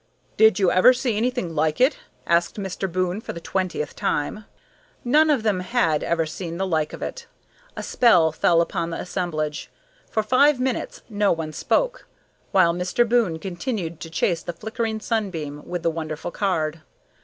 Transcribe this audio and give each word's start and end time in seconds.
"Did 0.35 0.57
you 0.57 0.71
ever 0.71 0.93
see 0.93 1.15
anything 1.15 1.53
like 1.53 1.79
it?" 1.79 1.99
asked 2.25 2.55
Mr. 2.59 2.91
Boon 2.91 3.21
for 3.21 3.33
the 3.33 3.39
twentieth 3.39 3.95
time. 3.95 4.45
None 5.05 5.29
of 5.29 5.43
them 5.43 5.59
had 5.59 6.01
ever 6.01 6.25
seen 6.25 6.57
the 6.57 6.65
like 6.65 6.91
of 6.91 7.03
it. 7.03 7.27
A 7.77 7.83
spell 7.83 8.31
fell 8.31 8.61
upon 8.61 8.89
the 8.89 8.97
assemblage. 8.99 9.69
For 10.09 10.23
five 10.23 10.59
minutes 10.59 11.03
no 11.07 11.31
one 11.31 11.53
spoke, 11.53 12.07
while 12.51 12.73
Mr. 12.73 13.07
Boon 13.07 13.37
continued 13.37 13.99
to 13.99 14.09
chase 14.09 14.41
the 14.41 14.53
flickering 14.53 14.99
sunbeam 15.01 15.63
with 15.67 15.83
the 15.83 15.91
wonderful 15.91 16.31
card. 16.31 16.81